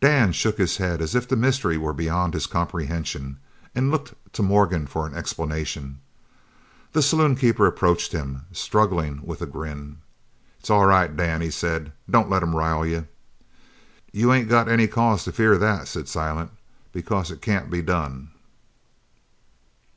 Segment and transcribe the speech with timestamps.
[0.00, 3.38] Dan shook his head as if the mystery were beyond his comprehension,
[3.74, 5.98] and looked to Morgan for an explanation.
[6.92, 9.96] The saloon keeper approached him, struggling with a grin.
[10.60, 11.90] "It's all right, Dan," he said.
[12.08, 13.08] "Don't let 'em rile you."
[14.12, 16.52] "You ain't got any cause to fear that," said Silent,
[16.92, 18.30] "because it can't be done."